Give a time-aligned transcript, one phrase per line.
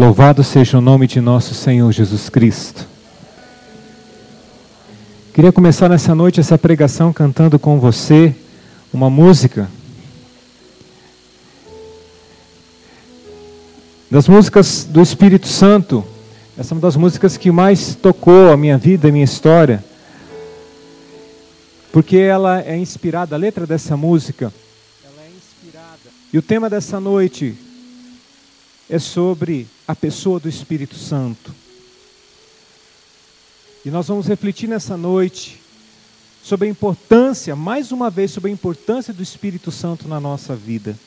[0.00, 2.88] Louvado seja o nome de nosso Senhor Jesus Cristo.
[5.34, 8.34] Queria começar nessa noite essa pregação cantando com você
[8.94, 9.68] uma música.
[14.10, 16.02] Das músicas do Espírito Santo,
[16.56, 19.84] essa é uma das músicas que mais tocou a minha vida, a minha história,
[21.92, 24.50] porque ela é inspirada, a letra dessa música,
[25.04, 26.10] ela é inspirada.
[26.32, 27.54] E o tema dessa noite
[28.90, 31.54] é sobre a pessoa do Espírito Santo.
[33.84, 35.60] E nós vamos refletir nessa noite
[36.42, 40.98] sobre a importância, mais uma vez, sobre a importância do Espírito Santo na nossa vida.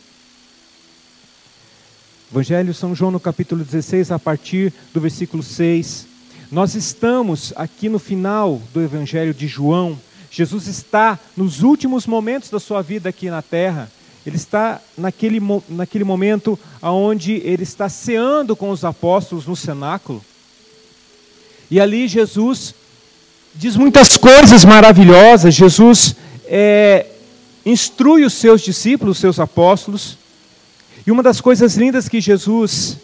[2.31, 6.07] Evangelho São João, no capítulo 16, a partir do versículo 6.
[6.49, 9.99] Nós estamos aqui no final do Evangelho de João.
[10.31, 13.91] Jesus está nos últimos momentos da sua vida aqui na terra.
[14.25, 20.23] Ele está naquele, naquele momento onde ele está ceando com os apóstolos no cenáculo.
[21.69, 22.73] E ali Jesus
[23.53, 25.53] diz muitas coisas maravilhosas.
[25.53, 27.07] Jesus é,
[27.65, 30.17] instrui os seus discípulos, os seus apóstolos.
[31.05, 32.97] E uma das coisas lindas que Jesus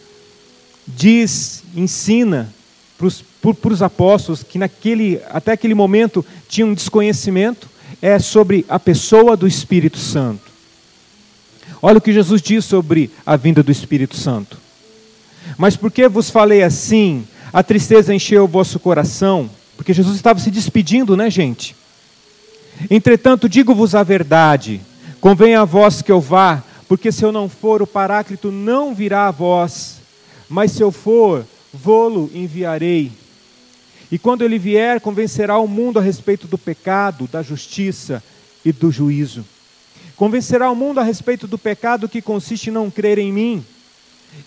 [0.87, 2.53] diz, ensina
[2.97, 7.69] para os apóstolos, que naquele, até aquele momento tinham um desconhecimento,
[8.01, 10.48] é sobre a pessoa do Espírito Santo.
[11.81, 14.57] Olha o que Jesus diz sobre a vinda do Espírito Santo.
[15.57, 17.25] Mas por que vos falei assim?
[17.51, 21.75] a tristeza encheu o vosso coração, porque Jesus estava se despedindo, né, gente?
[22.89, 24.81] Entretanto, digo-vos a verdade:
[25.19, 29.27] convém a vós que eu vá, porque se eu não for, o Paráclito não virá
[29.27, 29.97] a vós,
[30.47, 33.11] mas se eu for, vou-lo enviarei.
[34.11, 38.23] E quando ele vier, convencerá o mundo a respeito do pecado, da justiça
[38.65, 39.45] e do juízo.
[40.19, 43.65] Convencerá o mundo a respeito do pecado que consiste em não crer em mim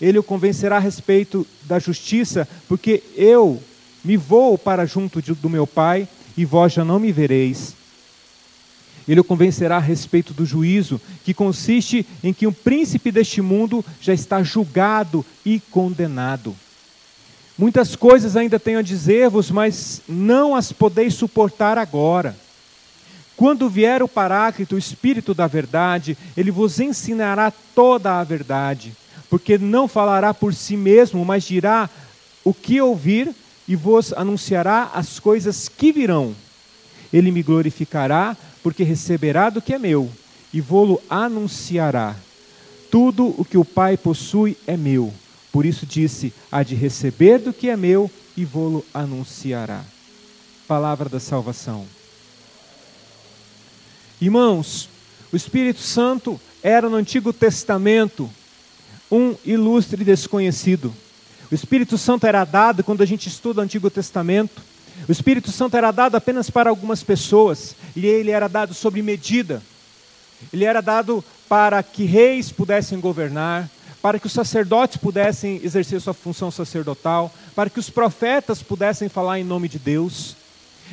[0.01, 3.61] ele o convencerá a respeito da justiça, porque eu
[4.03, 7.75] me vou para junto de, do meu Pai e vós já não me vereis.
[9.07, 13.83] Ele o convencerá a respeito do juízo, que consiste em que o príncipe deste mundo
[13.99, 16.55] já está julgado e condenado.
[17.57, 22.35] Muitas coisas ainda tenho a dizer-vos, mas não as podeis suportar agora.
[23.35, 28.95] Quando vier o Paráclito, o Espírito da Verdade, ele vos ensinará toda a verdade
[29.33, 31.89] porque não falará por si mesmo, mas dirá
[32.43, 33.33] o que ouvir
[33.67, 36.35] e vos anunciará as coisas que virão.
[37.11, 40.07] Ele me glorificará, porque receberá do que é meu,
[40.53, 42.15] e vou-lo anunciará.
[42.91, 45.11] Tudo o que o Pai possui é meu.
[45.51, 49.83] Por isso disse: há de receber do que é meu, e vou-lo anunciará.
[50.67, 51.87] Palavra da salvação.
[54.23, 54.87] Irmãos,
[55.33, 58.29] o Espírito Santo era no Antigo Testamento
[59.11, 60.93] um ilustre desconhecido.
[61.51, 64.61] O Espírito Santo era dado quando a gente estuda o Antigo Testamento.
[65.09, 69.61] O Espírito Santo era dado apenas para algumas pessoas, e ele era dado sob medida.
[70.53, 73.69] Ele era dado para que reis pudessem governar,
[74.01, 79.41] para que os sacerdotes pudessem exercer sua função sacerdotal, para que os profetas pudessem falar
[79.41, 80.37] em nome de Deus.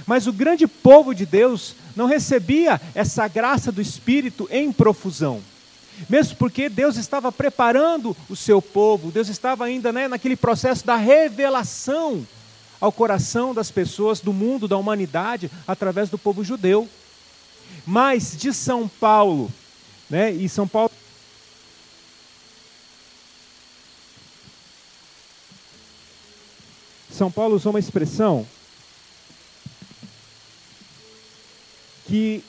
[0.04, 5.42] Mas o grande povo de Deus não recebia essa graça do Espírito em profusão
[6.08, 10.96] mesmo porque Deus estava preparando o seu povo, Deus estava ainda né, naquele processo da
[10.96, 12.26] revelação
[12.80, 16.88] ao coração das pessoas do mundo, da humanidade, através do povo judeu.
[17.84, 19.52] Mas de São Paulo,
[20.08, 20.90] né, e São Paulo.
[27.10, 28.46] São Paulo usou uma expressão
[32.10, 32.42] que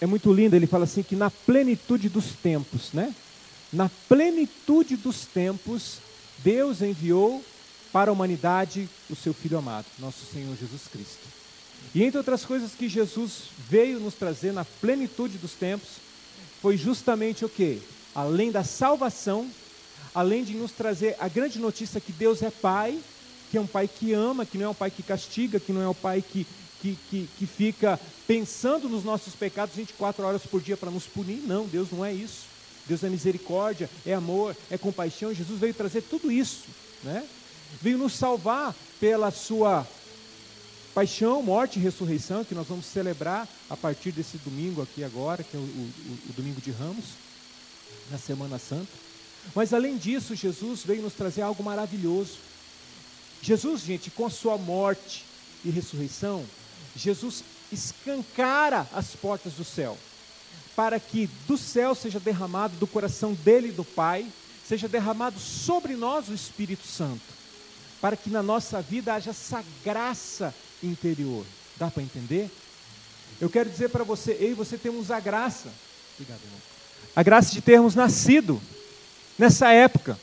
[0.00, 3.12] é muito lindo, ele fala assim que na plenitude dos tempos, né?
[3.72, 5.98] Na plenitude dos tempos,
[6.44, 7.44] Deus enviou
[7.92, 11.26] para a humanidade o seu Filho amado, nosso Senhor Jesus Cristo.
[11.92, 15.88] E entre outras coisas que Jesus veio nos trazer na plenitude dos tempos,
[16.62, 17.82] foi justamente o que?
[18.14, 19.50] Além da salvação,
[20.14, 22.96] além de nos trazer a grande notícia que Deus é Pai,
[23.50, 25.82] que é um Pai que ama, que não é um Pai que castiga, que não
[25.82, 26.46] é um Pai que
[26.80, 31.42] que, que, que fica pensando nos nossos pecados 24 horas por dia para nos punir.
[31.46, 32.46] Não, Deus não é isso.
[32.86, 35.34] Deus é misericórdia, é amor, é compaixão.
[35.34, 36.64] Jesus veio trazer tudo isso,
[37.02, 37.26] né?
[37.82, 39.86] Veio nos salvar pela sua
[40.94, 45.56] paixão, morte e ressurreição, que nós vamos celebrar a partir desse domingo aqui agora, que
[45.56, 45.92] é o, o,
[46.30, 47.04] o domingo de Ramos,
[48.10, 48.88] na Semana Santa.
[49.54, 52.38] Mas além disso, Jesus veio nos trazer algo maravilhoso.
[53.42, 55.24] Jesus, gente, com a sua morte
[55.64, 56.44] e ressurreição,
[56.96, 59.98] Jesus escancara as portas do céu,
[60.74, 64.26] para que do céu seja derramado do coração dele e do Pai,
[64.66, 67.22] seja derramado sobre nós o Espírito Santo,
[68.00, 71.44] para que na nossa vida haja essa graça interior.
[71.76, 72.50] Dá para entender?
[73.40, 75.68] Eu quero dizer para você, eu e você temos a graça.
[76.14, 76.40] Obrigado.
[77.14, 78.60] A graça de termos nascido
[79.38, 80.18] nessa época.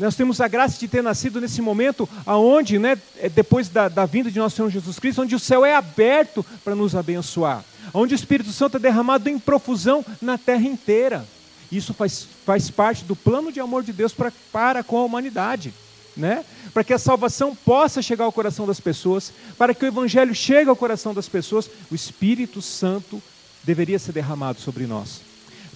[0.00, 4.06] Nós temos a graça de ter nascido nesse momento aonde, né, é depois da, da
[4.06, 7.62] vinda de nosso Senhor Jesus Cristo, onde o céu é aberto para nos abençoar,
[7.92, 11.26] onde o Espírito Santo é derramado em profusão na terra inteira.
[11.70, 15.72] Isso faz, faz parte do plano de amor de Deus pra, para com a humanidade.
[16.16, 16.44] Né?
[16.72, 20.68] Para que a salvação possa chegar ao coração das pessoas, para que o Evangelho chegue
[20.68, 23.22] ao coração das pessoas, o Espírito Santo
[23.62, 25.20] deveria ser derramado sobre nós.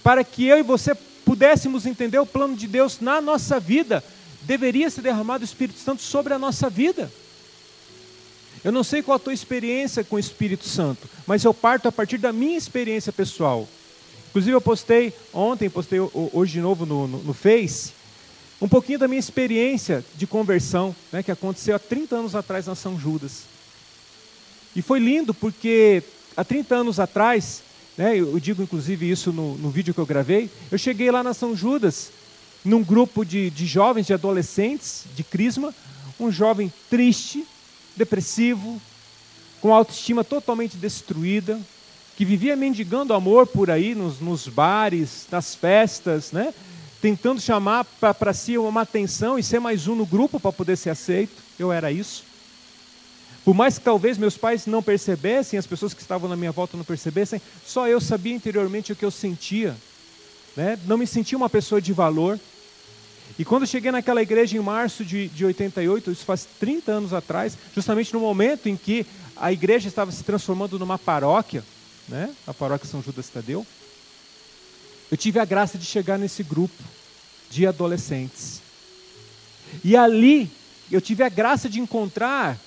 [0.02, 0.94] Para que eu e você
[1.24, 4.04] pudéssemos entender o plano de Deus na nossa vida,
[4.44, 7.10] deveria ser derramado o Espírito Santo sobre a nossa vida.
[8.62, 11.92] Eu não sei qual a tua experiência com o Espírito Santo, mas eu parto a
[11.92, 13.68] partir da minha experiência pessoal.
[14.30, 16.00] Inclusive eu postei ontem, postei
[16.32, 17.92] hoje de novo no, no, no Face,
[18.60, 22.74] um pouquinho da minha experiência de conversão, né, que aconteceu há 30 anos atrás na
[22.74, 23.42] São Judas.
[24.74, 26.02] E foi lindo porque
[26.36, 27.62] há 30 anos atrás
[27.96, 31.32] né, eu digo inclusive isso no, no vídeo que eu gravei, eu cheguei lá na
[31.32, 32.10] São Judas,
[32.64, 35.74] num grupo de, de jovens, de adolescentes, de crisma,
[36.18, 37.44] um jovem triste,
[37.96, 38.80] depressivo,
[39.60, 41.60] com autoestima totalmente destruída,
[42.16, 46.54] que vivia mendigando amor por aí nos, nos bares, nas festas, né?
[47.00, 50.90] tentando chamar para si uma atenção e ser mais um no grupo para poder ser
[50.90, 51.34] aceito.
[51.58, 52.24] Eu era isso.
[53.44, 56.78] Por mais que talvez meus pais não percebessem, as pessoas que estavam na minha volta
[56.78, 59.76] não percebessem, só eu sabia interiormente o que eu sentia.
[60.56, 60.78] Né?
[60.86, 62.40] Não me sentia uma pessoa de valor.
[63.38, 67.58] E quando cheguei naquela igreja em março de, de 88, isso faz 30 anos atrás,
[67.74, 69.04] justamente no momento em que
[69.36, 71.64] a igreja estava se transformando numa paróquia,
[72.08, 72.30] né?
[72.46, 73.66] a paróquia São Judas Tadeu,
[75.10, 76.82] eu tive a graça de chegar nesse grupo
[77.50, 78.62] de adolescentes.
[79.82, 80.50] E ali
[80.90, 82.58] eu tive a graça de encontrar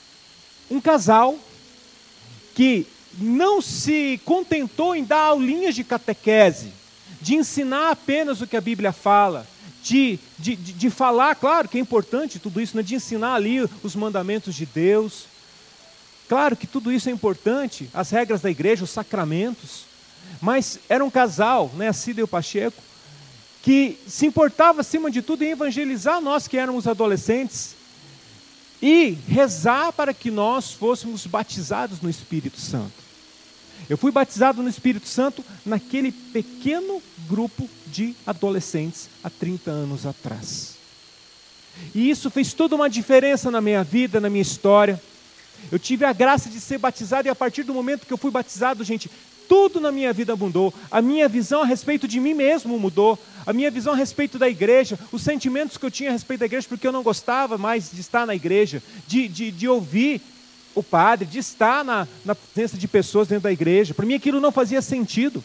[0.70, 1.38] um casal
[2.54, 2.86] que
[3.20, 6.72] não se contentou em dar aulinhas de catequese,
[7.22, 9.48] de ensinar apenas o que a Bíblia fala,
[9.88, 13.96] de, de, de, falar, claro que é importante tudo isso, né, de ensinar ali os
[13.96, 15.26] mandamentos de Deus.
[16.28, 19.86] Claro que tudo isso é importante, as regras da igreja, os sacramentos.
[20.42, 22.82] Mas era um casal, né, a Cida e o Pacheco,
[23.62, 27.76] que se importava acima de tudo em evangelizar nós que éramos adolescentes,
[28.82, 33.07] e rezar para que nós fôssemos batizados no Espírito Santo.
[33.90, 40.76] Eu fui batizado no Espírito Santo naquele pequeno grupo de adolescentes há 30 anos atrás.
[41.94, 45.02] E isso fez toda uma diferença na minha vida, na minha história.
[45.72, 48.32] Eu tive a graça de ser batizado e a partir do momento que eu fui
[48.32, 49.10] batizado, gente,
[49.48, 50.74] tudo na minha vida mudou.
[50.92, 53.18] A minha visão a respeito de mim mesmo mudou.
[53.46, 56.46] A minha visão a respeito da igreja, os sentimentos que eu tinha a respeito da
[56.46, 60.22] igreja, porque eu não gostava mais de estar na igreja, de, de, de ouvir
[60.78, 63.94] o padre, de estar na, na presença de pessoas dentro da igreja.
[63.94, 65.44] Para mim aquilo não fazia sentido.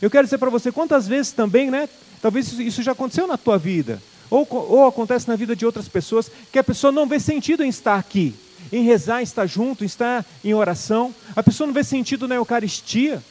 [0.00, 1.88] Eu quero dizer para você quantas vezes também, né?
[2.20, 6.30] Talvez isso já aconteceu na tua vida, ou, ou acontece na vida de outras pessoas,
[6.50, 8.34] que a pessoa não vê sentido em estar aqui
[8.72, 11.14] em rezar, em estar junto, em estar em oração.
[11.34, 13.22] A pessoa não vê sentido na Eucaristia.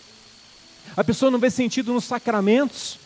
[0.96, 2.98] A pessoa não vê sentido nos sacramentos.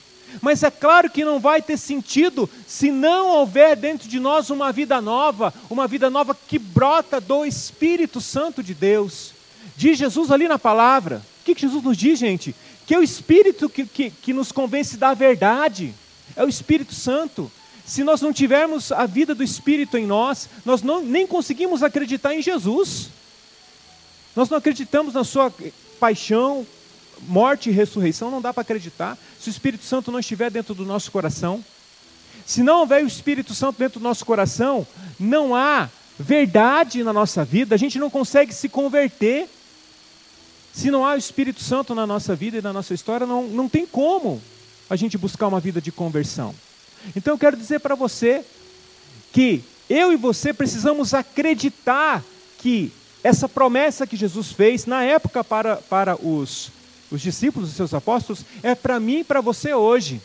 [0.41, 4.71] Mas é claro que não vai ter sentido se não houver dentro de nós uma
[4.71, 9.33] vida nova, uma vida nova que brota do Espírito Santo de Deus.
[9.75, 11.21] Diz Jesus ali na palavra.
[11.41, 12.55] O que, Jesus nos diz, gente?
[12.85, 15.93] Que é o Espírito que, que, que nos convence da verdade.
[16.35, 17.51] É o Espírito Santo.
[17.85, 22.35] Se nós não tivermos a vida do Espírito em nós, nós não, nem conseguimos acreditar
[22.35, 23.09] em Jesus.
[24.35, 25.51] Nós não acreditamos na Sua
[25.99, 26.65] paixão,
[27.27, 29.17] morte e ressurreição, não dá para acreditar.
[29.39, 31.63] Se o Espírito Santo não estiver dentro do nosso coração,
[32.45, 34.85] se não houver o Espírito Santo dentro do nosso coração,
[35.19, 39.47] não há verdade na nossa vida, a gente não consegue se converter.
[40.73, 43.69] Se não há o Espírito Santo na nossa vida e na nossa história, não, não
[43.69, 44.41] tem como
[44.89, 46.53] a gente buscar uma vida de conversão.
[47.15, 48.43] Então eu quero dizer para você
[49.31, 52.23] que eu e você precisamos acreditar
[52.57, 52.91] que
[53.23, 56.71] essa promessa que Jesus fez na época para, para os,
[57.11, 60.21] os discípulos e seus apóstolos é para mim e para você hoje.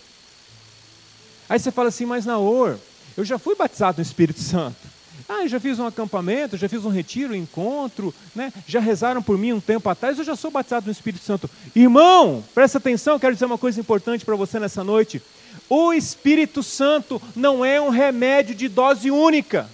[1.49, 2.76] Aí você fala assim, mas Naor,
[3.17, 4.95] eu já fui batizado no Espírito Santo.
[5.29, 8.53] Ah, eu já fiz um acampamento, já fiz um retiro, um encontro, né?
[8.67, 11.49] já rezaram por mim um tempo atrás, eu já sou batizado no Espírito Santo.
[11.75, 15.23] Irmão, presta atenção, quero dizer uma coisa importante para você nessa noite.
[15.69, 19.69] O Espírito Santo não é um remédio de dose única.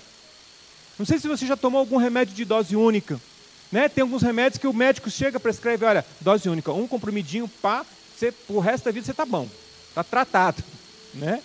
[0.97, 3.21] Não sei se você já tomou algum remédio de dose única.
[3.71, 3.89] Né?
[3.89, 7.85] Tem alguns remédios que o médico chega prescreve, olha, dose única, um comprimidinho, pá,
[8.17, 9.49] você, o resto da vida você está bom,
[9.89, 10.63] está tratado.
[11.15, 11.41] Né?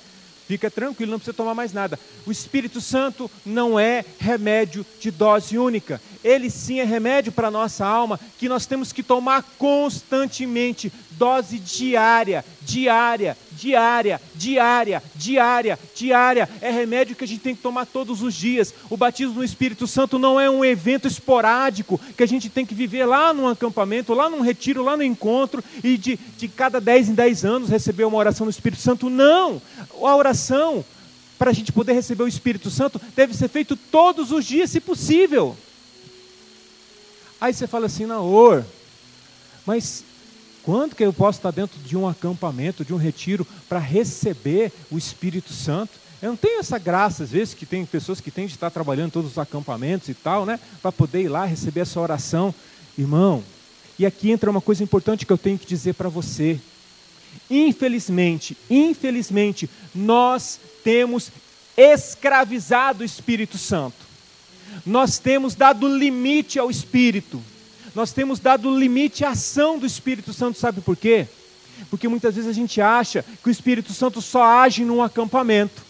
[0.48, 2.00] Fica tranquilo, não precisa tomar mais nada.
[2.26, 6.00] O Espírito Santo não é remédio de dose única.
[6.24, 11.58] Ele sim é remédio para a nossa alma, que nós temos que tomar constantemente, dose
[11.58, 16.50] diária, diária, diária, diária, diária, diária.
[16.62, 18.74] É remédio que a gente tem que tomar todos os dias.
[18.90, 22.76] O batismo no Espírito Santo não é um evento esporádico que a gente tem que
[22.76, 27.10] viver lá num acampamento, lá num retiro, lá no encontro e de, de cada 10
[27.10, 29.10] em 10 anos receber uma oração no Espírito Santo.
[29.10, 29.62] Não!
[30.02, 30.84] A oração
[31.38, 34.80] para a gente poder receber o Espírito Santo deve ser feito todos os dias, se
[34.80, 35.56] possível.
[37.40, 38.64] Aí você fala assim, Naor,
[39.66, 40.05] mas
[40.66, 44.98] quando que eu posso estar dentro de um acampamento, de um retiro, para receber o
[44.98, 45.92] Espírito Santo?
[46.20, 49.10] Eu não tenho essa graça, às vezes, que tem pessoas que têm de estar trabalhando
[49.10, 50.60] em todos os acampamentos e tal, né?
[50.82, 52.54] Para poder ir lá receber essa oração.
[52.98, 53.44] Irmão,
[54.00, 56.60] e aqui entra uma coisa importante que eu tenho que dizer para você.
[57.48, 61.32] Infelizmente, infelizmente, nós temos
[61.78, 63.98] escravizado o Espírito Santo.
[64.84, 67.40] Nós temos dado limite ao Espírito
[67.96, 71.28] nós temos dado limite à ação do Espírito Santo, sabe por quê?
[71.90, 75.82] Porque muitas vezes a gente acha que o Espírito Santo só age num acampamento,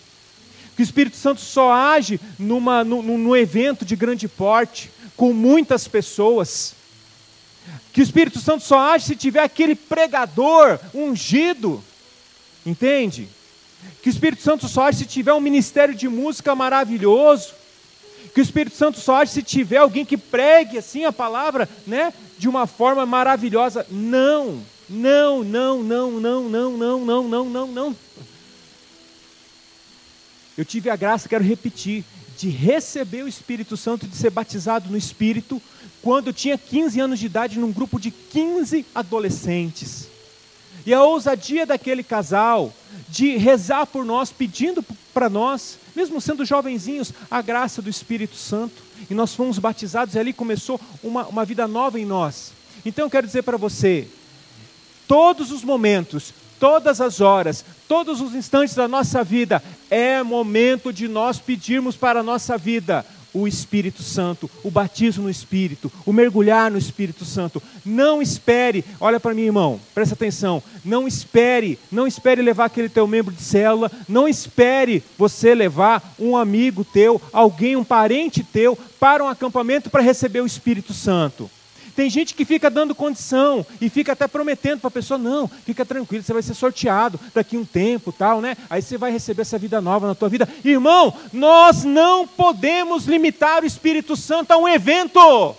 [0.76, 5.88] que o Espírito Santo só age numa, num, num evento de grande porte, com muitas
[5.88, 6.76] pessoas,
[7.92, 11.84] que o Espírito Santo só age se tiver aquele pregador ungido,
[12.64, 13.28] entende?
[14.04, 17.54] Que o Espírito Santo só age se tiver um ministério de música maravilhoso,
[18.36, 22.14] que o Espírito Santo só age se tiver alguém que pregue assim a palavra, né,
[22.38, 23.88] de uma forma maravilhosa.
[23.90, 27.96] Não, não, não, não, não, não, não, não, não, não, não.
[30.58, 32.04] Eu tive a graça, quero repetir,
[32.38, 35.62] de receber o Espírito Santo, de ser batizado no Espírito,
[36.02, 40.10] quando eu tinha 15 anos de idade, num grupo de 15 adolescentes.
[40.86, 42.74] E a ousadia daquele casal
[43.16, 48.84] de rezar por nós, pedindo para nós, mesmo sendo jovenzinhos, a graça do Espírito Santo.
[49.10, 52.52] E nós fomos batizados e ali começou uma, uma vida nova em nós.
[52.86, 54.10] Então eu quero dizer para você:
[55.08, 61.08] todos os momentos, todas as horas, todos os instantes da nossa vida, é momento de
[61.08, 63.06] nós pedirmos para a nossa vida
[63.36, 67.62] o Espírito Santo, o batismo no Espírito, o mergulhar no Espírito Santo.
[67.86, 70.64] Não espere, olha para mim, irmão, presta atenção.
[70.86, 76.38] Não espere, não espere levar aquele teu membro de célula, não espere você levar um
[76.38, 81.50] amigo teu, alguém, um parente teu, para um acampamento para receber o Espírito Santo.
[81.96, 85.86] Tem gente que fica dando condição e fica até prometendo para a pessoa: não, fica
[85.86, 88.58] tranquilo, você vai ser sorteado daqui um tempo, tal, né?
[88.70, 90.48] Aí você vai receber essa vida nova na tua vida.
[90.64, 95.56] Irmão, nós não podemos limitar o Espírito Santo a um evento.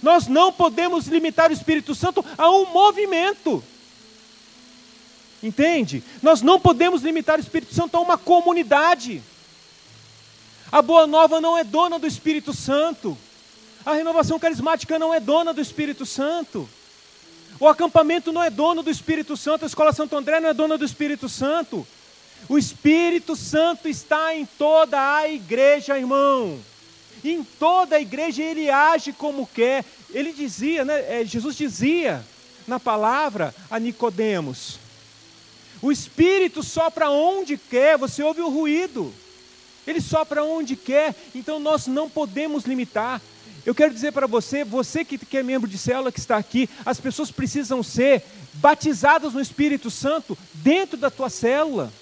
[0.00, 3.62] Nós não podemos limitar o Espírito Santo a um movimento.
[5.42, 6.04] Entende?
[6.22, 9.20] Nós não podemos limitar o Espírito Santo a uma comunidade.
[10.70, 13.18] A Boa Nova não é dona do Espírito Santo.
[13.88, 16.68] A renovação carismática não é dona do Espírito Santo.
[17.58, 19.64] O acampamento não é dono do Espírito Santo.
[19.64, 21.88] A Escola Santo André não é dona do Espírito Santo.
[22.50, 26.60] O Espírito Santo está em toda a igreja, irmão.
[27.24, 29.82] Em toda a igreja ele age como quer.
[30.10, 32.22] Ele dizia, né, é, Jesus dizia
[32.66, 34.78] na palavra a Nicodemos:
[35.80, 39.14] O Espírito sopra onde quer, você ouve o ruído.
[39.86, 43.22] Ele sopra onde quer, então nós não podemos limitar.
[43.68, 46.98] Eu quero dizer para você, você que, é membro de célula, que está aqui, as
[46.98, 51.92] pessoas precisam ser batizadas no Espírito Santo dentro da tua célula.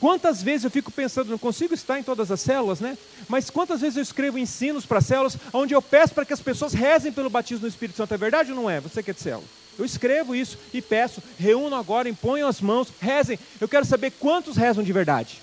[0.00, 2.98] Quantas vezes eu fico pensando, não consigo estar em todas as células, né?
[3.28, 6.72] Mas quantas vezes eu escrevo ensinos para células, onde eu peço para que as pessoas
[6.72, 8.12] rezem pelo batismo no Espírito Santo.
[8.12, 8.80] É verdade ou não é?
[8.80, 9.46] Você que é de célula.
[9.78, 13.38] Eu escrevo isso e peço, reúno agora, imponho as mãos, rezem.
[13.60, 15.40] Eu quero saber quantos rezam de verdade.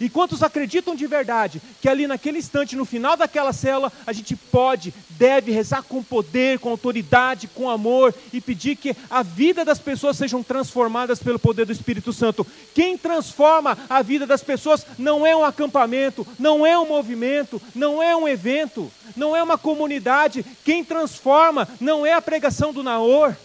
[0.00, 4.36] E quantos acreditam de verdade que ali naquele instante, no final daquela cela, a gente
[4.36, 9.78] pode, deve rezar com poder, com autoridade, com amor e pedir que a vida das
[9.78, 12.46] pessoas sejam transformadas pelo poder do Espírito Santo.
[12.74, 18.02] Quem transforma a vida das pessoas não é um acampamento, não é um movimento, não
[18.02, 20.44] é um evento, não é uma comunidade.
[20.64, 23.36] Quem transforma não é a pregação do Naor.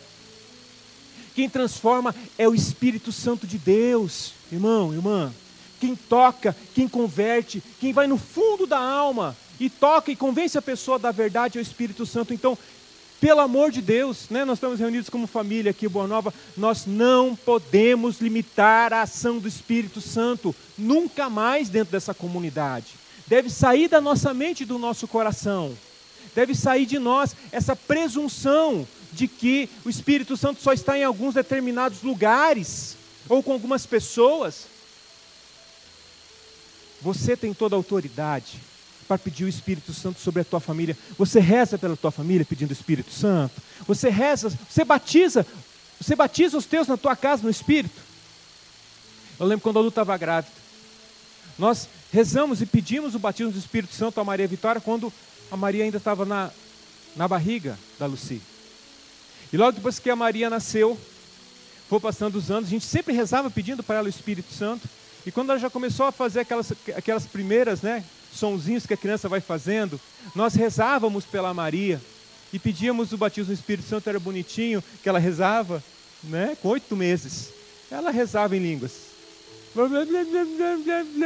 [1.36, 4.34] Quem transforma é o Espírito Santo de Deus.
[4.52, 5.34] Irmão, irmã
[5.80, 10.62] quem toca, quem converte, quem vai no fundo da alma e toca e convence a
[10.62, 12.34] pessoa da verdade é o Espírito Santo.
[12.34, 12.58] Então,
[13.20, 17.36] pelo amor de Deus, né, nós estamos reunidos como família aqui, Boa Nova, nós não
[17.36, 22.88] podemos limitar a ação do Espírito Santo, nunca mais dentro dessa comunidade.
[23.26, 25.76] Deve sair da nossa mente e do nosso coração,
[26.36, 31.34] deve sair de nós essa presunção de que o Espírito Santo só está em alguns
[31.34, 32.98] determinados lugares
[33.30, 34.68] ou com algumas pessoas.
[37.02, 38.60] Você tem toda a autoridade
[39.08, 40.98] para pedir o Espírito Santo sobre a tua família.
[41.18, 43.62] Você reza pela tua família pedindo o Espírito Santo.
[43.88, 45.46] Você reza, você batiza,
[46.00, 48.02] você batiza os teus na tua casa no Espírito.
[49.40, 50.54] Eu lembro quando a Lu estava grávida.
[51.58, 55.12] Nós rezamos e pedimos o batismo do Espírito Santo a Maria Vitória quando
[55.52, 56.50] a Maria ainda estava na,
[57.16, 58.42] na barriga da Lucy.
[59.54, 61.00] E logo depois que a Maria nasceu,
[61.88, 64.88] foi passando os anos, a gente sempre rezava pedindo para ela o Espírito Santo.
[65.26, 69.28] E quando ela já começou a fazer aquelas, aquelas primeiras, né, sonzinhos que a criança
[69.28, 70.00] vai fazendo,
[70.36, 72.02] nós rezávamos pela Maria
[72.54, 75.84] e pedíamos o batismo do Espírito Santo, era bonitinho, que ela rezava,
[76.24, 77.50] né, com oito meses.
[77.90, 78.92] Ela rezava em línguas.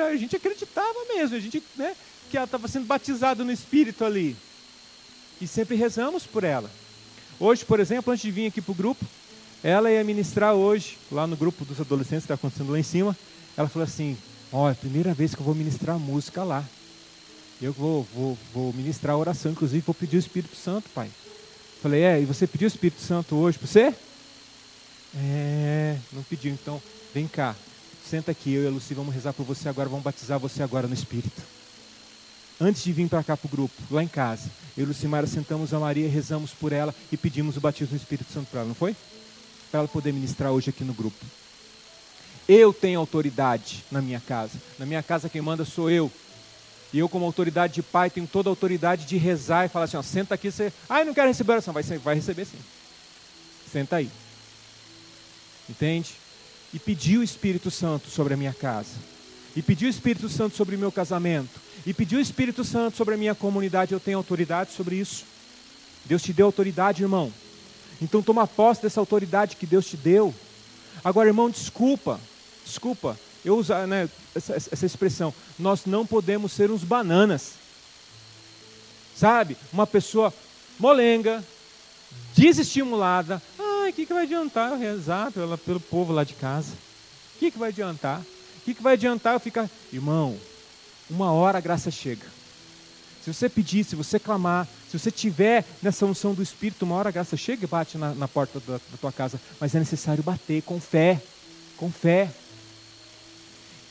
[0.09, 1.95] A gente acreditava mesmo, a gente, né,
[2.31, 4.35] que ela estava sendo batizada no Espírito ali.
[5.41, 6.69] E sempre rezamos por ela.
[7.39, 9.05] Hoje, por exemplo, antes de vir aqui para o grupo,
[9.63, 13.15] ela ia ministrar hoje, lá no grupo dos adolescentes que está acontecendo lá em cima.
[13.59, 14.17] Ela falou assim:
[14.53, 16.63] Ó, é a primeira vez que eu vou ministrar música lá.
[17.61, 21.09] Eu vou, vou, vou ministrar a oração, inclusive vou pedir o Espírito Santo, pai.
[21.81, 23.93] Falei, é, e você pediu o Espírito Santo hoje para você?
[25.13, 26.81] É, não pediu, então
[27.13, 27.53] vem cá,
[28.09, 30.87] senta aqui, eu e a Lucy vamos rezar por você agora, vamos batizar você agora
[30.87, 31.41] no Espírito.
[32.61, 35.73] Antes de vir para cá para o grupo, lá em casa, eu e Lucimara sentamos
[35.73, 38.75] a Maria, rezamos por ela e pedimos o batismo do Espírito Santo para ela, não
[38.75, 38.95] foi?
[39.69, 41.25] Para ela poder ministrar hoje aqui no grupo.
[42.51, 44.53] Eu tenho autoridade na minha casa.
[44.79, 46.11] Na minha casa quem manda sou eu.
[46.91, 49.97] E eu, como autoridade de pai, tenho toda a autoridade de rezar e falar assim:
[49.97, 50.73] ó, senta aqui, você.
[50.89, 51.71] Ah, eu não quero receber oração.
[51.71, 52.57] Vai, vai receber sim.
[53.71, 54.09] Senta aí.
[55.69, 56.15] Entende?
[56.73, 58.95] E pedir o Espírito Santo sobre a minha casa.
[59.55, 61.61] E pedir o Espírito Santo sobre o meu casamento.
[61.85, 63.93] E pedir o Espírito Santo sobre a minha comunidade.
[63.93, 65.23] Eu tenho autoridade sobre isso.
[66.03, 67.31] Deus te deu autoridade, irmão.
[68.01, 70.33] Então toma posse dessa autoridade que Deus te deu.
[71.03, 72.19] Agora, irmão, desculpa.
[72.69, 77.53] Desculpa eu usar né, essa, essa expressão, nós não podemos ser uns bananas.
[79.15, 79.57] Sabe?
[79.73, 80.33] Uma pessoa
[80.77, 81.43] molenga,
[82.35, 83.41] desestimulada.
[83.57, 86.73] Ai, o que, que vai adiantar eu rezar pela, pelo povo lá de casa?
[87.35, 88.19] O que, que vai adiantar?
[88.21, 89.69] O que, que vai adiantar eu ficar.
[89.91, 90.37] Irmão,
[91.09, 92.25] uma hora a graça chega.
[93.23, 97.09] Se você pedir, se você clamar, se você tiver nessa unção do Espírito, uma hora
[97.09, 99.39] a graça chega e bate na, na porta da, da tua casa.
[99.59, 101.21] Mas é necessário bater com fé.
[101.75, 102.29] Com fé.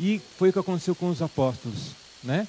[0.01, 2.47] E foi o que aconteceu com os apóstolos, né?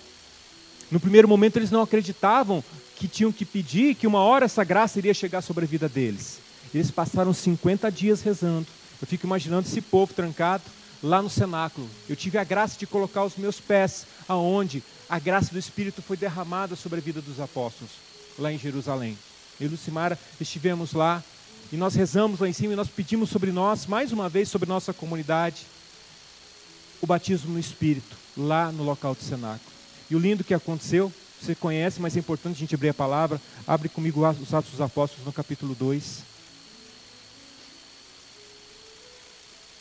[0.92, 2.64] No primeiro momento eles não acreditavam
[2.96, 6.40] que tinham que pedir, que uma hora essa graça iria chegar sobre a vida deles.
[6.74, 8.68] Eles passaram 50 dias rezando.
[9.02, 10.64] Eu fico imaginando esse povo trancado
[11.02, 11.90] lá no cenáculo.
[12.08, 16.18] Eu tive a graça de colocar os meus pés aonde a graça do Espírito foi
[16.18, 17.94] derramada sobre a vida dos apóstolos,
[18.38, 19.18] lá em Jerusalém.
[19.60, 21.24] Eu e Lucimara estivemos lá
[21.72, 24.68] e nós rezamos lá em cima e nós pedimos sobre nós, mais uma vez, sobre
[24.68, 25.66] nossa comunidade
[27.02, 29.72] o batismo no Espírito, lá no local do cenáculo.
[30.10, 33.40] E o lindo que aconteceu, você conhece, mas é importante a gente abrir a palavra.
[33.66, 36.24] Abre comigo os Atos dos Apóstolos no capítulo 2.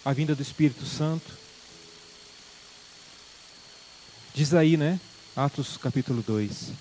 [0.04, 1.32] A vinda do Espírito Santo.
[4.34, 5.00] Diz aí, né?
[5.34, 6.72] Atos capítulo 2.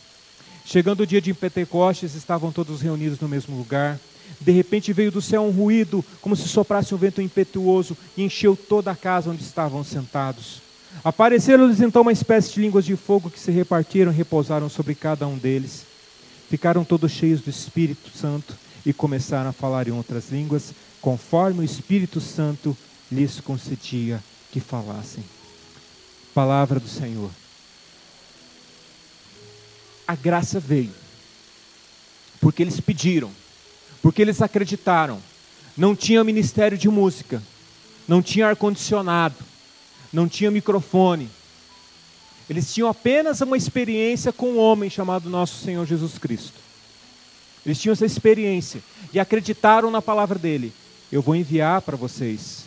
[0.65, 3.99] Chegando o dia de Pentecostes, estavam todos reunidos no mesmo lugar.
[4.39, 8.55] De repente veio do céu um ruído, como se soprasse um vento impetuoso, e encheu
[8.55, 10.61] toda a casa onde estavam sentados.
[11.03, 15.27] Apareceram-lhes então uma espécie de línguas de fogo que se repartiram e repousaram sobre cada
[15.27, 15.85] um deles.
[16.49, 21.63] Ficaram todos cheios do Espírito Santo e começaram a falar em outras línguas, conforme o
[21.63, 22.75] Espírito Santo
[23.11, 25.23] lhes concedia que falassem.
[26.33, 27.29] Palavra do Senhor.
[30.07, 30.93] A graça veio,
[32.39, 33.29] porque eles pediram
[34.01, 35.21] porque eles acreditaram.
[35.75, 37.41] Não tinha ministério de música,
[38.07, 39.35] não tinha ar-condicionado,
[40.11, 41.29] não tinha microfone.
[42.49, 46.59] Eles tinham apenas uma experiência com um homem chamado Nosso Senhor Jesus Cristo.
[47.65, 48.81] Eles tinham essa experiência
[49.11, 50.73] e acreditaram na palavra dele.
[51.11, 52.63] Eu vou enviar para vocês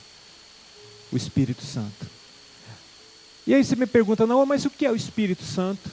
[1.11, 2.07] o Espírito Santo.
[3.47, 5.90] E aí você me pergunta, não, mas o que é o Espírito Santo?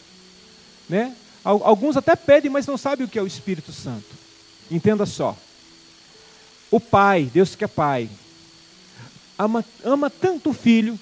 [0.90, 1.16] Né?
[1.44, 4.27] Alguns até pedem, mas não sabem o que é o Espírito Santo.
[4.70, 5.38] Entenda só.
[6.70, 8.10] O pai, Deus que é pai,
[9.38, 11.00] ama, ama tanto o filho,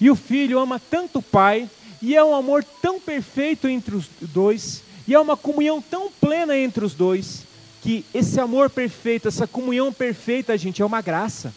[0.00, 1.68] e o filho ama tanto o pai,
[2.00, 6.56] e é um amor tão perfeito entre os dois, e é uma comunhão tão plena
[6.56, 7.42] entre os dois,
[7.82, 11.52] que esse amor perfeito, essa comunhão perfeita, gente, é uma graça,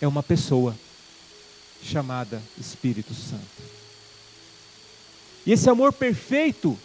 [0.00, 0.76] é uma pessoa
[1.82, 3.68] chamada Espírito Santo.
[5.46, 6.78] E esse amor perfeito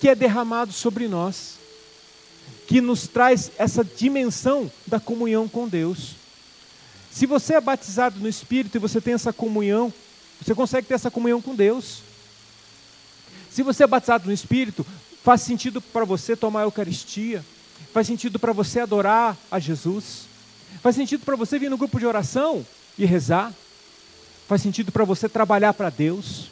[0.00, 1.58] que é derramado sobre nós,
[2.66, 6.16] que nos traz essa dimensão da comunhão com Deus.
[7.10, 9.92] Se você é batizado no Espírito e você tem essa comunhão,
[10.40, 12.02] você consegue ter essa comunhão com Deus.
[13.50, 14.86] Se você é batizado no Espírito,
[15.24, 17.44] faz sentido para você tomar a Eucaristia,
[17.92, 20.28] faz sentido para você adorar a Jesus,
[20.82, 22.64] faz sentido para você vir no grupo de oração
[22.96, 23.52] e rezar,
[24.46, 26.50] faz sentido para você trabalhar para Deus,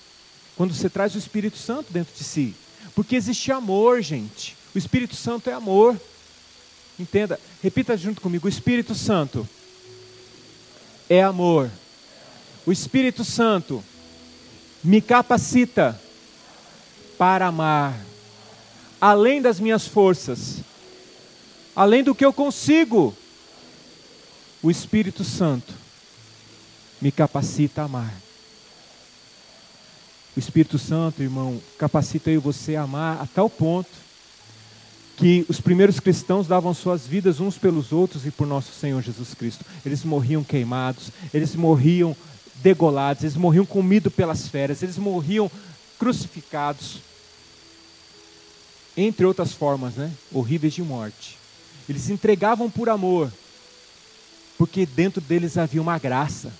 [0.57, 2.55] quando você traz o Espírito Santo dentro de si,
[2.95, 5.99] porque existe amor, gente, o Espírito Santo é amor.
[6.99, 9.49] Entenda, repita junto comigo: o Espírito Santo
[11.09, 11.71] é amor.
[12.67, 13.83] O Espírito Santo
[14.85, 15.99] me capacita
[17.17, 17.99] para amar,
[19.01, 20.59] além das minhas forças,
[21.75, 23.17] além do que eu consigo.
[24.63, 25.73] O Espírito Santo
[27.01, 28.13] me capacita a amar.
[30.37, 34.06] O Espírito Santo, irmão, capacita eu e você a amar a tal ponto
[35.17, 39.33] que os primeiros cristãos davam suas vidas uns pelos outros e por nosso Senhor Jesus
[39.33, 39.65] Cristo.
[39.85, 42.15] Eles morriam queimados, eles morriam
[42.57, 45.51] degolados, eles morriam comidos pelas feras, eles morriam
[45.99, 47.01] crucificados.
[48.95, 50.13] Entre outras formas, né?
[50.31, 51.39] Horríveis de morte.
[51.89, 53.33] Eles se entregavam por amor,
[54.59, 56.53] porque dentro deles havia uma graça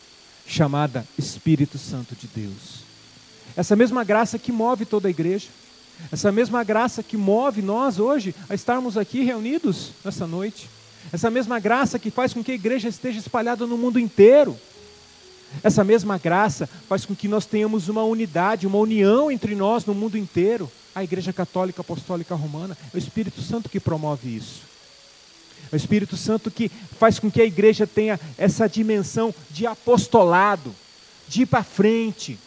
[0.47, 2.87] chamada Espírito Santo de Deus.
[3.57, 5.49] Essa mesma graça que move toda a igreja.
[6.13, 10.69] Essa mesma graça que move nós hoje a estarmos aqui reunidos nessa noite.
[11.13, 14.57] Essa mesma graça que faz com que a igreja esteja espalhada no mundo inteiro.
[15.63, 19.95] Essa mesma graça faz com que nós tenhamos uma unidade, uma união entre nós no
[19.95, 20.71] mundo inteiro.
[20.95, 24.63] A Igreja Católica Apostólica Romana é o Espírito Santo que promove isso.
[25.71, 30.75] É o Espírito Santo que faz com que a igreja tenha essa dimensão de apostolado,
[31.29, 32.39] de ir para frente,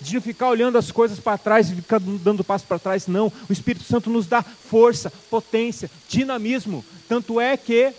[0.00, 3.32] de não ficar olhando as coisas para trás e ficar dando passo para trás, não.
[3.48, 6.84] O Espírito Santo nos dá força, potência, dinamismo.
[7.08, 7.92] Tanto é que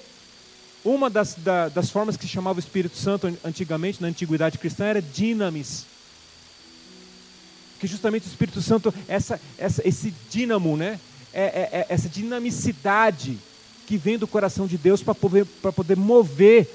[0.84, 5.02] uma das, da, das formas que chamava o Espírito Santo antigamente, na antiguidade cristã, era
[5.02, 5.86] dinamis.
[7.80, 11.00] Que justamente o Espírito Santo, essa, essa, esse dínamo, né?
[11.34, 13.38] É, é, é essa dinamicidade
[13.86, 16.68] que vem do coração de Deus para poder, poder mover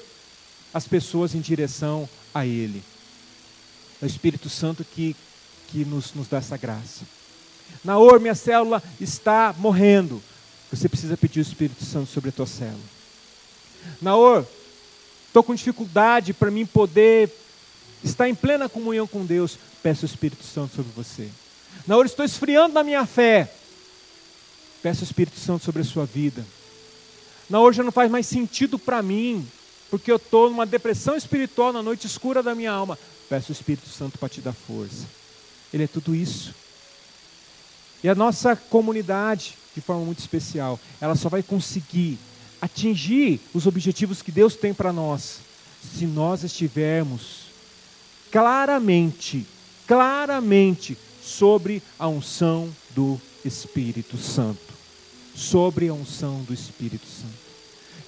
[0.73, 2.83] as pessoas em direção a Ele.
[4.01, 5.15] É o Espírito Santo que,
[5.67, 7.05] que nos, nos dá essa graça.
[7.83, 10.21] Naor, minha célula está morrendo.
[10.71, 12.79] Você precisa pedir o Espírito Santo sobre a tua célula.
[14.01, 14.45] Naor,
[15.27, 17.29] estou com dificuldade para mim poder
[18.03, 19.57] estar em plena comunhão com Deus.
[19.83, 21.29] Peço o Espírito Santo sobre você.
[21.85, 23.51] Naor, estou esfriando na minha fé.
[24.81, 26.45] Peço o Espírito Santo sobre a sua vida.
[27.49, 29.47] Naor, já não faz mais sentido para mim,
[29.91, 32.97] porque eu estou numa depressão espiritual na noite escura da minha alma.
[33.29, 35.05] Peço o Espírito Santo para te dar força.
[35.73, 36.55] Ele é tudo isso.
[38.01, 42.17] E a nossa comunidade, de forma muito especial, ela só vai conseguir
[42.61, 45.39] atingir os objetivos que Deus tem para nós
[45.97, 47.47] se nós estivermos
[48.31, 49.45] claramente,
[49.85, 54.71] claramente sobre a unção do Espírito Santo.
[55.35, 57.50] Sobre a unção do Espírito Santo.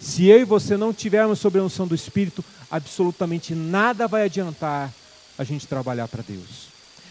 [0.04, 4.92] Se eu e você não tivermos sobre a unção do Espírito, absolutamente nada vai adiantar
[5.38, 6.68] a gente trabalhar para Deus.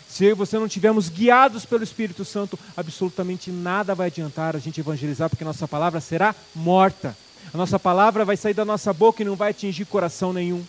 [0.07, 4.59] Se eu e você não tivermos guiados pelo Espírito Santo, absolutamente nada vai adiantar a
[4.59, 7.17] gente evangelizar, porque nossa palavra será morta.
[7.55, 10.63] A nossa palavra vai sair da nossa boca e não vai atingir coração nenhum.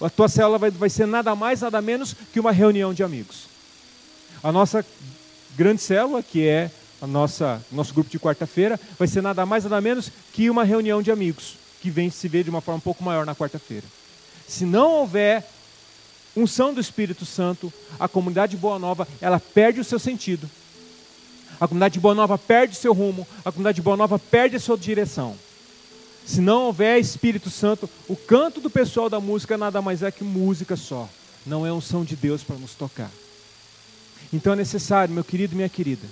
[0.00, 3.44] A tua célula vai, vai ser nada mais, nada menos que uma reunião de amigos.
[4.42, 4.84] A nossa
[5.56, 9.80] grande célula, que é a nossa nosso grupo de quarta-feira, vai ser nada mais, nada
[9.80, 13.04] menos que uma reunião de amigos, que vem se ver de uma forma um pouco
[13.04, 13.84] maior na quarta-feira.
[14.46, 15.46] Se não houver
[16.36, 20.48] unção do Espírito Santo, a comunidade Boa Nova, ela perde o seu sentido.
[21.60, 24.76] A comunidade Boa Nova perde o seu rumo, a comunidade Boa Nova perde a sua
[24.76, 25.36] direção.
[26.26, 30.24] Se não houver Espírito Santo, o canto do pessoal da música nada mais é que
[30.24, 31.08] música só.
[31.46, 33.10] Não é unção de Deus para nos tocar.
[34.32, 36.06] Então é necessário, meu querido e minha querida,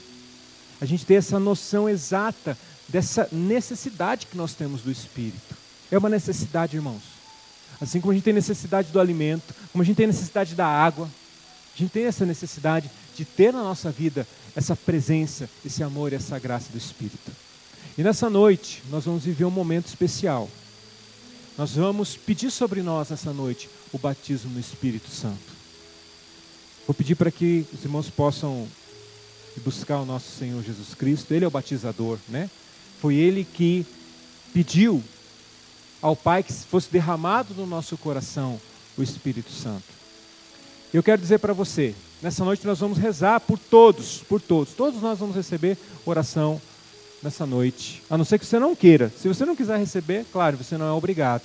[0.82, 5.56] a gente ter essa noção exata dessa necessidade que nós temos do Espírito.
[5.88, 7.02] É uma necessidade, irmãos.
[7.80, 11.08] Assim como a gente tem necessidade do alimento, como a gente tem necessidade da água,
[11.72, 16.16] a gente tem essa necessidade de ter na nossa vida essa presença, esse amor e
[16.16, 17.30] essa graça do Espírito.
[17.96, 20.50] E nessa noite, nós vamos viver um momento especial.
[21.56, 25.52] Nós vamos pedir sobre nós nessa noite o batismo no Espírito Santo.
[26.88, 28.66] Vou pedir para que os irmãos possam
[29.60, 31.32] buscar o nosso Senhor Jesus Cristo.
[31.32, 32.48] Ele é o batizador, né?
[33.00, 33.86] Foi ele que
[34.52, 35.02] pediu
[36.00, 38.60] ao Pai que fosse derramado no nosso coração
[38.96, 39.84] o Espírito Santo.
[40.92, 44.74] Eu quero dizer para você, nessa noite nós vamos rezar por todos, por todos.
[44.74, 46.60] Todos nós vamos receber oração
[47.22, 49.10] nessa noite, a não ser que você não queira.
[49.16, 51.44] Se você não quiser receber, claro, você não é obrigado.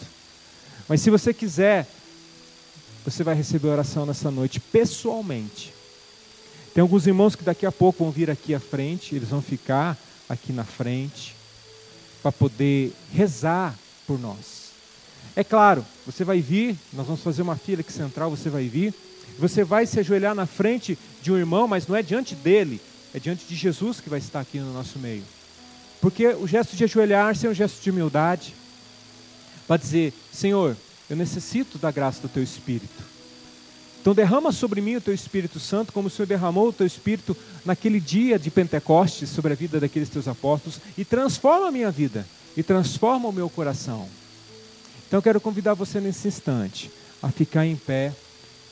[0.89, 1.87] Mas se você quiser,
[3.05, 5.73] você vai receber oração nessa noite pessoalmente.
[6.77, 9.97] Tem alguns irmãos que daqui a pouco vão vir aqui à frente, eles vão ficar
[10.29, 11.33] aqui na frente
[12.21, 14.73] para poder rezar por nós.
[15.35, 18.93] É claro, você vai vir, nós vamos fazer uma fila aqui central, você vai vir,
[19.39, 22.79] você vai se ajoelhar na frente de um irmão, mas não é diante dele,
[23.11, 25.23] é diante de Jesus que vai estar aqui no nosso meio.
[25.99, 28.53] Porque o gesto de ajoelhar-se é um gesto de humildade,
[29.67, 30.77] para dizer: Senhor,
[31.09, 33.16] eu necessito da graça do teu Espírito.
[34.07, 37.35] Então derrama sobre mim o teu Espírito Santo, como o Senhor derramou o teu Espírito
[37.65, 42.25] naquele dia de Pentecostes sobre a vida daqueles teus apóstolos, e transforma a minha vida,
[42.55, 44.07] e transforma o meu coração.
[45.05, 46.89] Então quero convidar você nesse instante
[47.21, 48.13] a ficar em pé,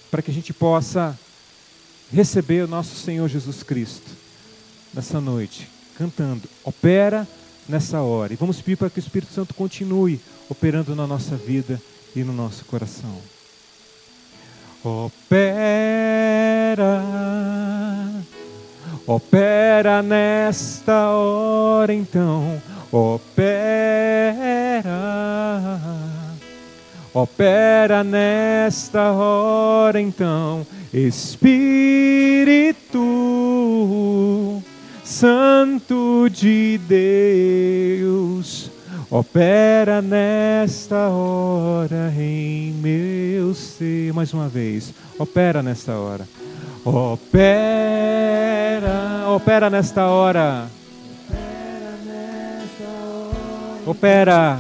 [0.10, 1.20] para que a gente possa
[2.14, 4.10] receber o nosso Senhor Jesus Cristo
[4.94, 5.68] nessa noite,
[5.98, 6.48] cantando.
[6.64, 7.28] Opera
[7.68, 8.32] nessa hora.
[8.32, 10.18] E vamos pedir para que o Espírito Santo continue
[10.48, 11.82] operando na nossa vida
[12.16, 13.35] e no nosso coração.
[14.88, 15.42] Opera,
[19.08, 23.24] opera nesta hora então, opera,
[27.12, 31.42] opera nesta hora então, Espírito
[35.04, 38.65] Santo de Deus
[39.10, 44.12] Opera nesta hora em meu ser.
[44.14, 44.92] Mais uma vez.
[45.20, 46.28] Opera nesta hora.
[46.84, 47.36] Opera.
[49.30, 50.66] Opera nesta hora.
[53.86, 54.60] Opera.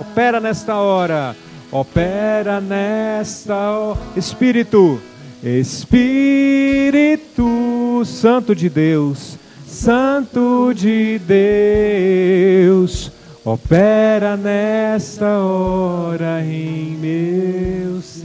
[0.00, 1.36] Opera nesta hora.
[1.70, 4.00] Opera nesta hora.
[4.16, 4.98] Espírito.
[5.42, 6.02] Espírito
[8.06, 9.43] Santo de Deus
[9.74, 13.10] Santo de Deus,
[13.44, 18.22] opera nesta hora em meu ser.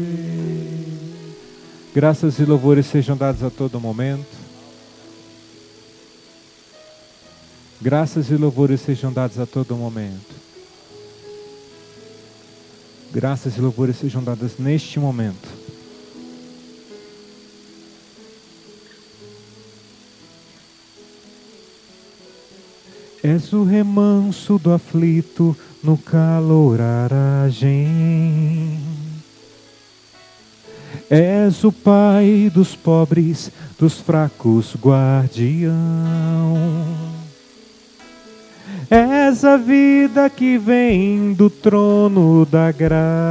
[1.94, 4.38] Graças e louvores sejam dados a todo momento.
[7.82, 10.36] Graças e louvores sejam dados a todo momento.
[13.12, 15.50] Graças e louvores sejam dadas neste momento.
[23.24, 27.80] És o remanso do aflito no calor aragem.
[31.10, 35.74] És o pai dos pobres, dos fracos guardião.
[38.90, 43.28] És a vida que vem do trono da graça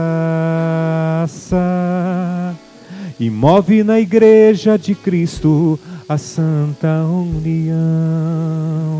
[3.19, 8.98] e move na igreja de Cristo a santa união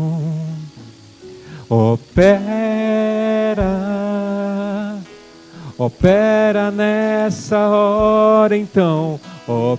[1.69, 3.63] opera,
[5.77, 9.77] opera nessa hora então, opera,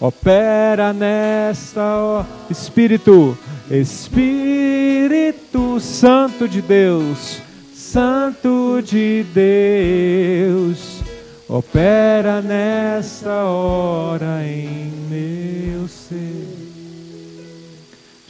[0.00, 3.36] opera nessa hora, Espírito,
[3.68, 7.42] Espírito Santo de Deus,
[7.74, 11.02] Santo de Deus,
[11.48, 16.63] opera nessa hora em meu ser.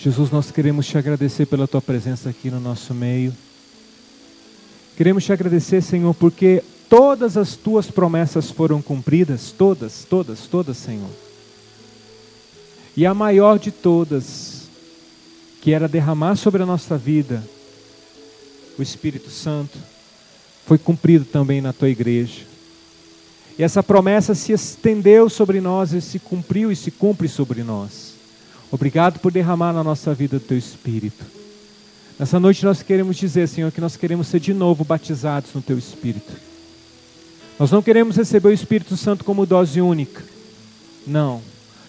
[0.04, 3.32] Jesus, nós queremos te agradecer pela tua presença aqui no nosso meio.
[4.98, 11.08] Queremos te agradecer, Senhor, porque todas as tuas promessas foram cumpridas, todas, todas, todas, Senhor.
[12.94, 14.64] E a maior de todas,
[15.62, 17.42] que era derramar sobre a nossa vida
[18.78, 19.78] o Espírito Santo,
[20.66, 22.42] foi cumprido também na tua igreja.
[23.58, 28.13] E essa promessa se estendeu sobre nós e se cumpriu e se cumpre sobre nós.
[28.70, 31.24] Obrigado por derramar na nossa vida o teu Espírito.
[32.18, 35.78] Nessa noite nós queremos dizer, Senhor, que nós queremos ser de novo batizados no teu
[35.78, 36.32] Espírito.
[37.58, 40.22] Nós não queremos receber o Espírito Santo como dose única.
[41.06, 41.40] Não.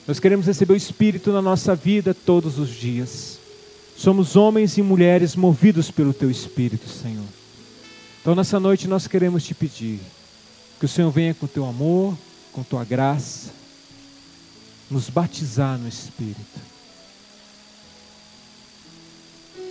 [0.07, 3.39] Nós queremos receber o Espírito na nossa vida todos os dias.
[3.97, 7.25] Somos homens e mulheres movidos pelo teu Espírito, Senhor.
[8.21, 9.99] Então nessa noite nós queremos te pedir
[10.79, 12.17] que o Senhor venha com teu amor,
[12.51, 13.51] com tua graça,
[14.89, 16.75] nos batizar no Espírito.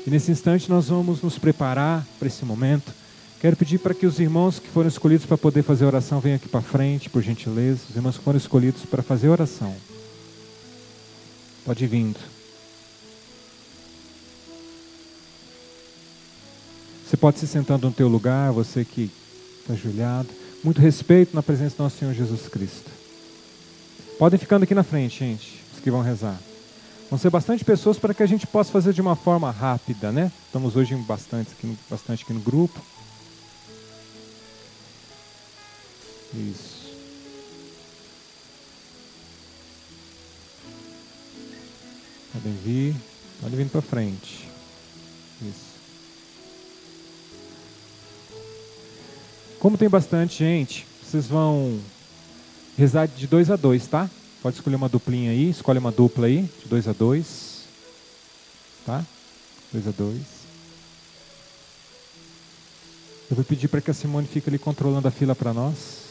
[0.06, 2.92] E nesse instante nós vamos nos preparar para esse momento.
[3.40, 6.48] Quero pedir para que os irmãos que foram escolhidos para poder fazer oração venham aqui
[6.48, 7.80] para frente, por gentileza.
[7.88, 9.74] Os irmãos que foram escolhidos para fazer oração.
[11.64, 12.18] Pode ir vindo.
[17.06, 19.10] Você pode se sentando no teu lugar, você que
[19.60, 20.28] está ajoelhado.
[20.62, 23.03] Muito respeito na presença do nosso Senhor Jesus Cristo.
[24.18, 26.38] Podem ficando aqui na frente, gente, os que vão rezar.
[27.10, 30.30] Vão ser bastante pessoas para que a gente possa fazer de uma forma rápida, né?
[30.46, 32.80] Estamos hoje bastante aqui, bastante aqui no grupo.
[36.32, 36.84] Isso.
[42.32, 42.96] Podem vir,
[43.40, 44.48] podem vir para frente.
[45.42, 45.74] Isso.
[49.58, 51.80] Como tem bastante gente, vocês vão
[52.76, 54.08] rezar de dois a dois, tá?
[54.42, 57.62] Pode escolher uma duplinha aí, escolhe uma dupla aí, de dois a dois.
[58.84, 59.04] Tá?
[59.72, 60.34] Dois a dois.
[63.30, 66.04] Eu vou pedir para que a Simone fique ali controlando a fila para nós.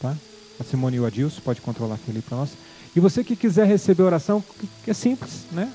[0.00, 0.14] Tá?
[0.60, 2.50] A Simone e o Adilson pode controlar a fila para nós.
[2.94, 4.44] E você que quiser receber oração,
[4.84, 5.72] que é simples, né?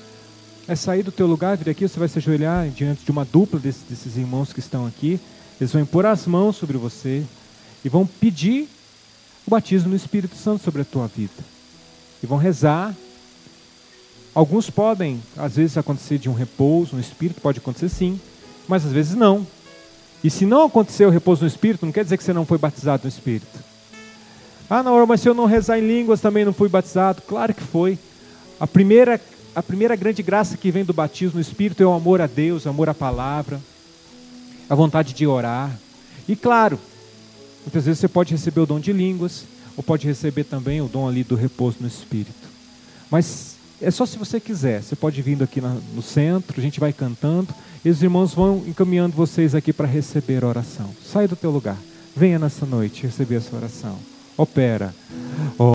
[0.66, 3.58] É sair do teu lugar, vir aqui, você vai se ajoelhar diante de uma dupla
[3.58, 5.20] desses, desses irmãos que estão aqui.
[5.60, 7.24] Eles vão impor as mãos sobre você
[7.84, 8.68] e vão pedir
[9.46, 11.42] o batismo no Espírito Santo sobre a tua vida.
[12.22, 12.94] E vão rezar.
[14.34, 18.20] Alguns podem, às vezes, acontecer de um repouso no Espírito, pode acontecer sim,
[18.66, 19.46] mas às vezes não.
[20.22, 22.58] E se não acontecer o repouso no Espírito, não quer dizer que você não foi
[22.58, 23.58] batizado no Espírito.
[24.68, 27.22] Ah, não, mas se eu não rezar em línguas também não fui batizado.
[27.22, 27.98] Claro que foi.
[28.58, 29.20] A primeira,
[29.54, 32.64] a primeira grande graça que vem do batismo no Espírito é o amor a Deus,
[32.64, 33.60] o amor à palavra,
[34.68, 35.70] a vontade de orar.
[36.26, 36.80] E claro,
[37.64, 39.44] muitas vezes você pode receber o dom de línguas,
[39.76, 42.48] ou pode receber também o dom ali do repouso no Espírito.
[43.10, 44.82] Mas é só se você quiser.
[44.82, 47.48] Você pode vir aqui no centro, a gente vai cantando,
[47.84, 50.90] e os irmãos vão encaminhando vocês aqui para receber a oração.
[51.04, 51.76] Sai do teu lugar.
[52.16, 53.98] Venha nessa noite receber essa oração
[54.36, 54.94] opera.